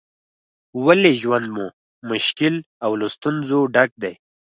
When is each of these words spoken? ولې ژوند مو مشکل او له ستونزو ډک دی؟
ولې 0.85 1.11
ژوند 1.21 1.47
مو 1.55 1.65
مشکل 2.09 2.55
او 2.85 2.91
له 3.01 3.07
ستونزو 3.15 3.59
ډک 3.73 3.91
دی؟ 4.01 4.13